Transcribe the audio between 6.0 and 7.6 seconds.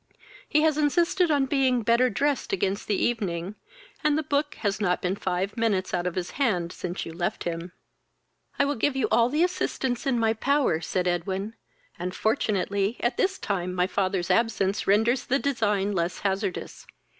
of his hand since you left